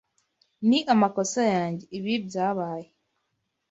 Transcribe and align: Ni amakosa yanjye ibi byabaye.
Ni 0.69 0.79
amakosa 0.93 1.41
yanjye 1.55 1.85
ibi 1.97 2.13
byabaye. 2.25 2.87